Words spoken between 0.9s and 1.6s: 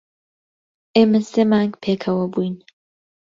ئێمە سێ